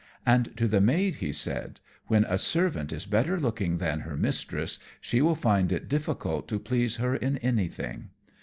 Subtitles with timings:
[0.25, 4.79] And to the maid he said, "When a servant is better looking than her mistress,
[4.99, 8.09] she will find it difficult to please her in anything."